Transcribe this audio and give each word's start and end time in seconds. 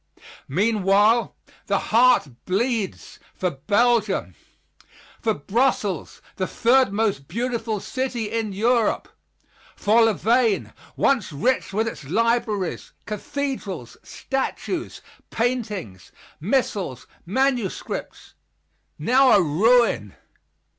Meanwhile 0.47 1.35
the 1.67 1.77
heart 1.77 2.27
bleeds 2.45 3.19
for 3.35 3.51
Belgium. 3.51 4.33
For 5.21 5.35
Brussels, 5.35 6.23
the 6.37 6.47
third 6.47 6.91
most 6.91 7.27
beautiful 7.27 7.79
city 7.79 8.31
in 8.31 8.51
Europe! 8.51 9.07
For 9.75 10.05
Louvain, 10.05 10.73
once 10.95 11.31
rich 11.31 11.71
with 11.71 11.87
its 11.87 12.03
libraries, 12.05 12.93
cathedrals, 13.05 13.95
statues, 14.01 15.03
paintings, 15.29 16.11
missals, 16.39 17.05
manuscripts 17.23 18.33
now 18.97 19.33
a 19.33 19.39
ruin. 19.43 20.15